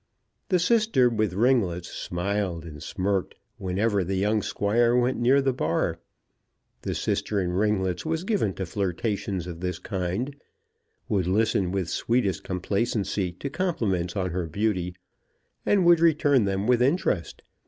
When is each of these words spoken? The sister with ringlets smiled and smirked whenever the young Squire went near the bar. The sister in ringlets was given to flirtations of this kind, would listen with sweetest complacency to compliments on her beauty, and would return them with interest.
The 0.49 0.57
sister 0.57 1.11
with 1.11 1.33
ringlets 1.35 1.87
smiled 1.89 2.65
and 2.65 2.81
smirked 2.81 3.35
whenever 3.59 4.03
the 4.03 4.15
young 4.15 4.41
Squire 4.41 4.95
went 4.95 5.19
near 5.19 5.43
the 5.43 5.53
bar. 5.53 5.99
The 6.81 6.95
sister 6.95 7.39
in 7.39 7.51
ringlets 7.51 8.03
was 8.03 8.23
given 8.23 8.55
to 8.55 8.65
flirtations 8.65 9.45
of 9.45 9.59
this 9.59 9.77
kind, 9.77 10.35
would 11.07 11.27
listen 11.27 11.71
with 11.71 11.87
sweetest 11.87 12.43
complacency 12.43 13.31
to 13.33 13.49
compliments 13.51 14.15
on 14.15 14.31
her 14.31 14.47
beauty, 14.47 14.95
and 15.67 15.85
would 15.85 15.99
return 15.99 16.45
them 16.45 16.65
with 16.65 16.81
interest. 16.81 17.43